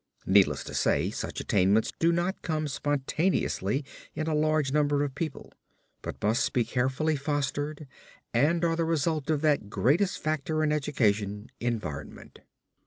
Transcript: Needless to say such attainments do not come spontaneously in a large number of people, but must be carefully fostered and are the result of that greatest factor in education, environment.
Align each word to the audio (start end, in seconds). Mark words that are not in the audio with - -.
Needless 0.25 0.63
to 0.63 0.73
say 0.73 1.11
such 1.11 1.39
attainments 1.39 1.91
do 1.99 2.11
not 2.11 2.41
come 2.41 2.67
spontaneously 2.67 3.85
in 4.15 4.25
a 4.25 4.33
large 4.33 4.71
number 4.71 5.03
of 5.03 5.13
people, 5.13 5.51
but 6.01 6.23
must 6.23 6.53
be 6.53 6.65
carefully 6.65 7.15
fostered 7.15 7.85
and 8.33 8.65
are 8.65 8.75
the 8.75 8.83
result 8.83 9.29
of 9.29 9.41
that 9.41 9.69
greatest 9.69 10.17
factor 10.17 10.63
in 10.63 10.71
education, 10.71 11.51
environment. 11.59 12.39